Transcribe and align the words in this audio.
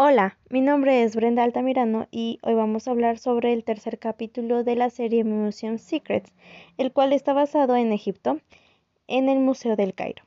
Hola, 0.00 0.38
mi 0.48 0.60
nombre 0.60 1.02
es 1.02 1.16
Brenda 1.16 1.42
Altamirano 1.42 2.06
y 2.12 2.38
hoy 2.42 2.54
vamos 2.54 2.86
a 2.86 2.92
hablar 2.92 3.18
sobre 3.18 3.52
el 3.52 3.64
tercer 3.64 3.98
capítulo 3.98 4.62
de 4.62 4.76
la 4.76 4.90
serie 4.90 5.24
Museum 5.24 5.78
Secrets, 5.78 6.32
el 6.76 6.92
cual 6.92 7.12
está 7.12 7.32
basado 7.32 7.74
en 7.74 7.90
Egipto, 7.92 8.38
en 9.08 9.28
el 9.28 9.40
Museo 9.40 9.74
del 9.74 9.94
Cairo. 9.94 10.22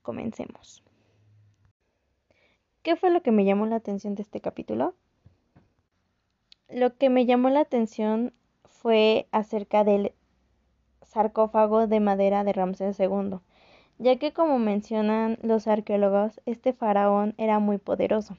Comencemos. 0.00 0.82
¿Qué 2.82 2.96
fue 2.96 3.10
lo 3.10 3.22
que 3.22 3.32
me 3.32 3.44
llamó 3.44 3.66
la 3.66 3.76
atención 3.76 4.14
de 4.14 4.22
este 4.22 4.40
capítulo? 4.40 4.94
Lo 6.70 6.96
que 6.96 7.10
me 7.10 7.26
llamó 7.26 7.50
la 7.50 7.60
atención 7.60 8.32
fue 8.64 9.28
acerca 9.30 9.84
del 9.84 10.14
sarcófago 11.02 11.86
de 11.86 12.00
madera 12.00 12.44
de 12.44 12.54
Ramsés 12.54 12.98
II 12.98 13.40
ya 13.98 14.16
que 14.16 14.32
como 14.32 14.58
mencionan 14.58 15.38
los 15.42 15.66
arqueólogos, 15.66 16.40
este 16.46 16.72
faraón 16.72 17.34
era 17.38 17.58
muy 17.58 17.78
poderoso, 17.78 18.36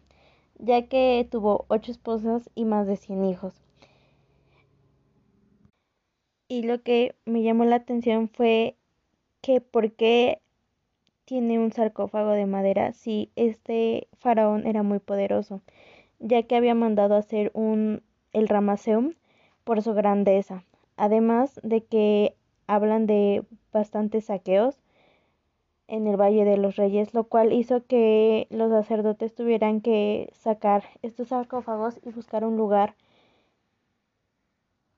ya 0.57 0.87
que 0.87 1.27
tuvo 1.29 1.65
ocho 1.67 1.91
esposas 1.91 2.49
y 2.55 2.65
más 2.65 2.87
de 2.87 2.97
cien 2.97 3.25
hijos. 3.25 3.61
Y 6.47 6.63
lo 6.63 6.83
que 6.83 7.15
me 7.25 7.41
llamó 7.41 7.65
la 7.65 7.77
atención 7.77 8.29
fue 8.29 8.75
que 9.41 9.61
por 9.61 9.93
qué 9.93 10.41
tiene 11.25 11.57
un 11.57 11.71
sarcófago 11.71 12.31
de 12.31 12.45
madera 12.45 12.93
si 12.93 13.31
este 13.35 14.07
faraón 14.19 14.67
era 14.67 14.83
muy 14.83 14.99
poderoso, 14.99 15.61
ya 16.19 16.43
que 16.43 16.55
había 16.55 16.75
mandado 16.75 17.15
hacer 17.15 17.51
un 17.53 18.03
el 18.33 18.47
Ramaseum 18.47 19.13
por 19.63 19.81
su 19.81 19.93
grandeza, 19.93 20.63
además 20.97 21.59
de 21.63 21.83
que 21.83 22.35
hablan 22.67 23.05
de 23.05 23.45
bastantes 23.71 24.25
saqueos 24.25 24.82
en 25.93 26.07
el 26.07 26.17
Valle 26.17 26.43
de 26.43 26.57
los 26.57 26.75
Reyes, 26.75 27.13
lo 27.13 27.25
cual 27.25 27.53
hizo 27.53 27.85
que 27.85 28.47
los 28.49 28.71
sacerdotes 28.71 29.35
tuvieran 29.35 29.79
que 29.79 30.27
sacar 30.33 30.83
estos 31.03 31.27
sarcófagos 31.27 31.99
y 32.03 32.09
buscar 32.09 32.43
un 32.45 32.57
lugar 32.57 32.95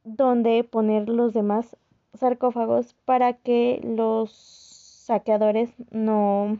donde 0.05 0.63
poner 0.63 1.09
los 1.09 1.33
demás 1.33 1.75
sarcófagos 2.13 2.93
para 3.03 3.33
que 3.33 3.81
los 3.83 4.31
saqueadores 4.31 5.73
no 5.91 6.59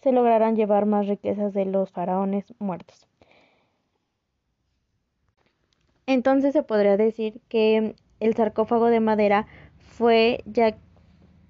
se 0.00 0.12
lograran 0.12 0.54
llevar 0.54 0.86
más 0.86 1.08
riquezas 1.08 1.52
de 1.52 1.64
los 1.64 1.90
faraones 1.90 2.54
muertos. 2.60 3.08
Entonces 6.06 6.52
se 6.52 6.62
podría 6.62 6.96
decir 6.96 7.40
que 7.48 7.96
el 8.20 8.34
sarcófago 8.36 8.86
de 8.86 9.00
madera 9.00 9.48
fue 9.80 10.44
ya 10.46 10.76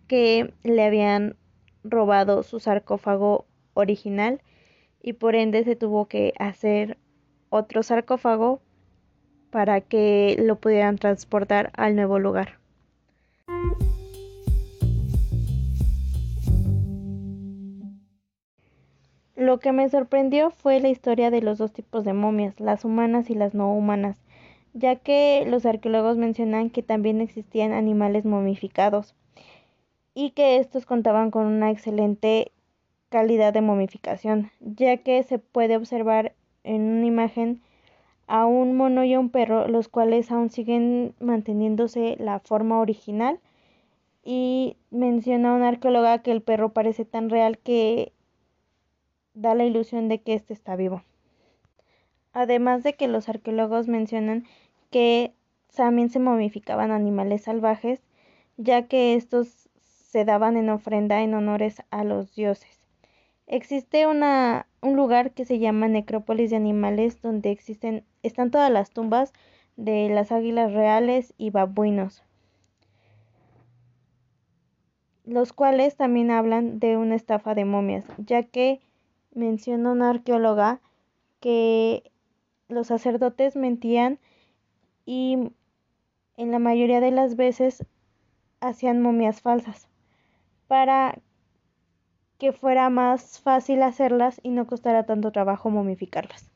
que 0.06 0.55
le 0.62 0.83
habían 0.83 1.37
robado 1.84 2.42
su 2.42 2.61
sarcófago 2.61 3.47
original 3.75 4.41
y 5.03 5.14
por 5.14 5.34
ende 5.34 5.64
se 5.64 5.77
tuvo 5.77 6.06
que 6.06 6.34
hacer 6.39 6.98
otro 7.48 7.83
sarcófago 7.83 8.61
para 9.50 9.81
que 9.81 10.37
lo 10.39 10.56
pudieran 10.56 10.98
transportar 10.98 11.70
al 11.75 11.97
nuevo 11.97 12.19
lugar. 12.19 12.61
Lo 19.41 19.59
que 19.59 19.72
me 19.72 19.89
sorprendió 19.89 20.50
fue 20.50 20.81
la 20.81 20.91
historia 20.91 21.31
de 21.31 21.41
los 21.41 21.56
dos 21.56 21.72
tipos 21.72 22.05
de 22.05 22.12
momias, 22.12 22.61
las 22.61 22.84
humanas 22.84 23.31
y 23.31 23.34
las 23.34 23.55
no 23.55 23.72
humanas, 23.72 24.19
ya 24.75 24.97
que 24.97 25.47
los 25.48 25.65
arqueólogos 25.65 26.19
mencionan 26.19 26.69
que 26.69 26.83
también 26.83 27.22
existían 27.22 27.72
animales 27.72 28.27
momificados 28.27 29.15
y 30.21 30.33
que 30.33 30.59
estos 30.59 30.85
contaban 30.85 31.31
con 31.31 31.47
una 31.47 31.71
excelente 31.71 32.53
calidad 33.09 33.55
de 33.55 33.63
momificación, 33.63 34.51
ya 34.61 34.99
que 34.99 35.23
se 35.23 35.39
puede 35.39 35.79
observar 35.79 36.35
en 36.62 36.83
una 36.83 37.07
imagen 37.07 37.62
a 38.27 38.45
un 38.45 38.77
mono 38.77 39.03
y 39.03 39.15
a 39.15 39.19
un 39.19 39.31
perro, 39.31 39.67
los 39.67 39.89
cuales 39.89 40.31
aún 40.31 40.50
siguen 40.50 41.15
manteniéndose 41.21 42.17
la 42.19 42.39
forma 42.39 42.81
original. 42.81 43.41
Y 44.22 44.77
menciona 44.91 45.55
una 45.55 45.69
arqueóloga 45.69 46.19
que 46.19 46.33
el 46.33 46.43
perro 46.43 46.75
parece 46.75 47.06
tan 47.06 47.31
real 47.31 47.56
que 47.56 48.12
da 49.33 49.55
la 49.55 49.65
ilusión 49.65 50.09
de 50.09 50.21
que 50.21 50.34
éste 50.34 50.53
está 50.53 50.77
vivo. 50.77 51.03
Además 52.34 52.83
de 52.83 52.93
que 52.93 53.09
los 53.09 53.31
arqueólogos 53.31 53.89
mencionan 53.89 54.44
que 54.91 55.33
también 55.75 56.11
se 56.11 56.19
momificaban 56.19 56.91
animales 56.91 57.44
salvajes, 57.44 58.03
ya 58.59 58.87
que 58.87 59.15
estos 59.15 59.69
se 60.10 60.25
daban 60.25 60.56
en 60.56 60.69
ofrenda 60.71 61.22
en 61.22 61.34
honores 61.34 61.82
a 61.91 62.03
los 62.03 62.34
dioses. 62.34 62.81
Existe 63.47 64.06
una, 64.06 64.66
un 64.82 64.97
lugar 64.97 65.31
que 65.32 65.44
se 65.44 65.59
llama 65.60 65.87
Necrópolis 65.88 66.50
de 66.50 66.56
Animales 66.56 67.22
donde 67.22 67.50
existen, 67.53 68.04
están 68.22 68.50
todas 68.50 68.70
las 68.72 68.91
tumbas 68.91 69.32
de 69.76 70.09
las 70.09 70.32
águilas 70.32 70.72
reales 70.72 71.32
y 71.38 71.50
babuinos, 71.50 72.25
los 75.25 75.53
cuales 75.53 75.97
también 75.97 76.32
hablan 76.32 76.81
de 76.81 76.97
una 76.97 77.15
estafa 77.15 77.54
de 77.54 77.65
momias, 77.65 78.04
ya 78.19 78.43
que 78.43 78.81
menciona 79.32 79.93
una 79.93 80.10
arqueóloga 80.10 80.81
que 81.38 82.10
los 82.69 82.88
sacerdotes 82.88 83.54
mentían 83.54 84.19
y 85.06 85.53
en 86.37 86.50
la 86.50 86.59
mayoría 86.59 87.00
de 87.00 87.12
las 87.12 87.37
veces 87.37 87.87
hacían 88.60 89.00
momias 89.00 89.41
falsas 89.41 89.90
para 90.70 91.19
que 92.38 92.53
fuera 92.53 92.91
más 92.91 93.41
fácil 93.41 93.82
hacerlas 93.82 94.41
y 94.44 94.50
no 94.50 94.69
costara 94.69 95.04
tanto 95.04 95.32
trabajo 95.32 95.69
momificarlas. 95.69 96.48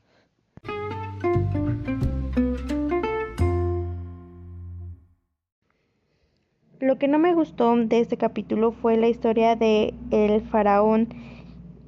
Lo 6.79 6.97
que 6.97 7.09
no 7.09 7.19
me 7.19 7.33
gustó 7.33 7.75
de 7.75 7.99
este 7.99 8.15
capítulo 8.15 8.71
fue 8.71 8.95
la 8.95 9.09
historia 9.09 9.57
de 9.57 9.93
el 10.11 10.41
faraón 10.47 11.09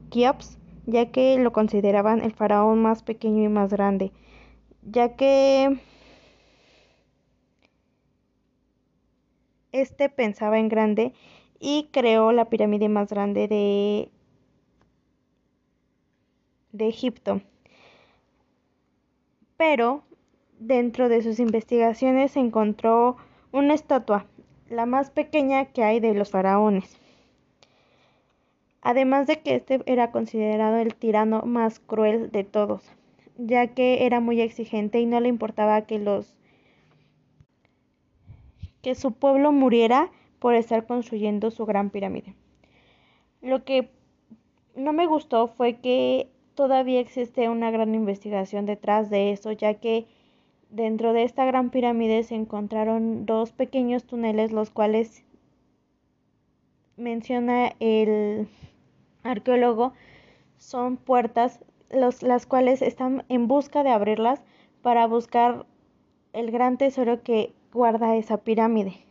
Kiops, 0.10 0.58
ya 0.86 1.10
que 1.12 1.38
lo 1.40 1.54
consideraban 1.54 2.22
el 2.22 2.34
faraón 2.34 2.82
más 2.82 3.04
pequeño 3.04 3.42
y 3.44 3.48
más 3.48 3.72
grande, 3.72 4.12
ya 4.84 5.16
que 5.16 5.80
este 9.72 10.10
pensaba 10.10 10.60
en 10.60 10.68
grande 10.68 11.14
y 11.60 11.90
creó 11.92 12.32
la 12.32 12.50
pirámide 12.50 12.90
más 12.90 13.10
grande 13.10 13.48
de, 13.48 14.10
de 16.72 16.88
Egipto. 16.88 17.42
Pero 19.58 20.04
dentro 20.60 21.10
de 21.10 21.22
sus 21.22 21.40
investigaciones 21.40 22.32
se 22.32 22.40
encontró 22.40 23.18
una 23.52 23.74
estatua, 23.74 24.26
la 24.70 24.86
más 24.86 25.10
pequeña 25.10 25.66
que 25.66 25.84
hay 25.84 26.00
de 26.00 26.14
los 26.14 26.32
faraones. 26.32 26.98
Además 28.82 29.28
de 29.28 29.42
que 29.42 29.56
este 29.56 29.82
era 29.86 30.12
considerado 30.12 30.78
el 30.78 30.96
tirano 30.96 31.42
más 31.42 31.80
cruel 31.80 32.32
de 32.32 32.44
todos, 32.44 32.84
ya 33.38 33.68
que 33.68 34.06
era 34.06 34.20
muy 34.20 34.42
exigente 34.42 35.00
y 35.00 35.06
no 35.06 35.20
le 35.20 35.30
importaba 35.30 35.82
que 35.82 36.00
los 36.00 36.36
que 38.82 38.96
su 38.96 39.12
pueblo 39.12 39.52
muriera 39.52 40.12
por 40.40 40.56
estar 40.56 40.86
construyendo 40.86 41.52
su 41.52 41.66
gran 41.66 41.90
pirámide. 41.90 42.36
Lo 43.42 43.64
que 43.64 43.90
no 44.76 44.94
me 44.94 45.08
gustó 45.08 45.48
fue 45.48 45.78
que 45.78 46.30
todavía 46.56 47.00
existe 47.00 47.50
una 47.50 47.72
gran 47.72 47.94
investigación 47.96 48.66
detrás 48.66 49.10
de 49.10 49.32
eso, 49.32 49.52
ya 49.52 49.76
que 49.76 50.08
dentro 50.70 51.14
de 51.14 51.24
esta 51.24 51.46
gran 51.46 51.70
pirámide 51.70 52.24
se 52.24 52.36
encontraron 52.36 53.26
dos 53.26 53.52
pequeños 53.52 54.04
túneles, 54.06 54.52
los 54.52 54.70
cuales 54.70 55.24
menciona 56.96 57.74
el 57.80 58.48
arqueólogo 59.24 59.94
son 60.58 60.98
puertas 60.98 61.60
los, 61.92 62.24
las 62.24 62.46
cuales 62.46 62.82
están 62.82 63.24
en 63.30 63.48
busca 63.48 63.84
de 63.84 63.92
abrirlas 63.92 64.42
para 64.82 65.06
buscar 65.06 65.66
el 66.34 66.52
gran 66.52 66.78
tesoro 66.78 67.22
que 67.22 67.54
guarda 67.72 68.16
esa 68.16 68.38
pirámide 68.38 69.07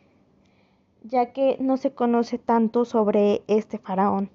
ya 1.08 1.32
que 1.32 1.56
no 1.60 1.76
se 1.76 1.92
conoce 1.92 2.38
tanto 2.38 2.84
sobre 2.84 3.42
este 3.46 3.78
faraón. 3.78 4.30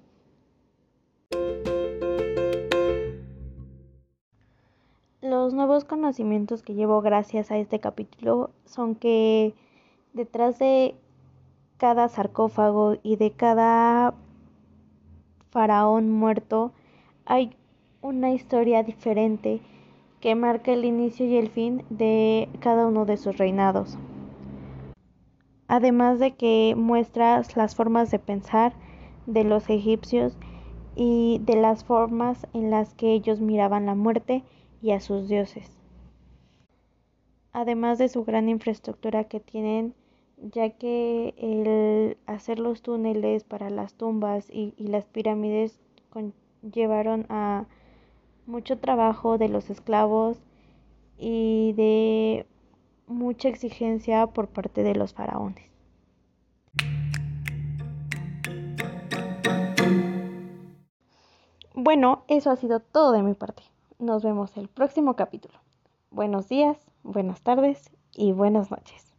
Los 5.20 5.54
nuevos 5.54 5.84
conocimientos 5.84 6.62
que 6.62 6.74
llevo 6.74 7.00
gracias 7.00 7.50
a 7.50 7.58
este 7.58 7.78
capítulo 7.78 8.50
son 8.64 8.94
que 8.94 9.54
detrás 10.12 10.58
de 10.58 10.94
cada 11.76 12.08
sarcófago 12.08 12.96
y 13.02 13.16
de 13.16 13.30
cada 13.32 14.14
faraón 15.50 16.10
muerto 16.10 16.72
hay 17.24 17.56
una 18.00 18.32
historia 18.32 18.82
diferente 18.82 19.60
que 20.20 20.34
marca 20.34 20.72
el 20.72 20.84
inicio 20.84 21.26
y 21.26 21.36
el 21.36 21.50
fin 21.50 21.84
de 21.90 22.48
cada 22.60 22.86
uno 22.86 23.04
de 23.04 23.16
sus 23.16 23.38
reinados 23.38 23.98
además 25.72 26.18
de 26.18 26.32
que 26.32 26.74
muestra 26.76 27.40
las 27.56 27.74
formas 27.74 28.10
de 28.10 28.18
pensar 28.18 28.74
de 29.24 29.42
los 29.42 29.70
egipcios 29.70 30.36
y 30.94 31.40
de 31.46 31.56
las 31.56 31.82
formas 31.82 32.46
en 32.52 32.70
las 32.70 32.92
que 32.92 33.14
ellos 33.14 33.40
miraban 33.40 33.86
la 33.86 33.94
muerte 33.94 34.44
y 34.82 34.90
a 34.90 35.00
sus 35.00 35.30
dioses. 35.30 35.78
Además 37.52 37.96
de 37.96 38.10
su 38.10 38.22
gran 38.22 38.50
infraestructura 38.50 39.24
que 39.24 39.40
tienen, 39.40 39.94
ya 40.36 40.68
que 40.68 41.32
el 41.38 42.18
hacer 42.26 42.58
los 42.58 42.82
túneles 42.82 43.42
para 43.42 43.70
las 43.70 43.94
tumbas 43.94 44.50
y, 44.50 44.74
y 44.76 44.88
las 44.88 45.06
pirámides 45.06 45.80
llevaron 46.70 47.24
a 47.30 47.64
mucho 48.44 48.76
trabajo 48.76 49.38
de 49.38 49.48
los 49.48 49.70
esclavos 49.70 50.38
y 51.16 51.72
de 51.78 52.44
mucha 53.12 53.48
exigencia 53.48 54.26
por 54.26 54.48
parte 54.48 54.82
de 54.82 54.94
los 54.94 55.14
faraones. 55.14 55.70
Bueno, 61.74 62.24
eso 62.28 62.50
ha 62.50 62.56
sido 62.56 62.80
todo 62.80 63.12
de 63.12 63.22
mi 63.22 63.34
parte. 63.34 63.62
Nos 63.98 64.22
vemos 64.22 64.56
el 64.56 64.68
próximo 64.68 65.16
capítulo. 65.16 65.54
Buenos 66.10 66.48
días, 66.48 66.76
buenas 67.02 67.40
tardes 67.42 67.90
y 68.14 68.32
buenas 68.32 68.70
noches. 68.70 69.11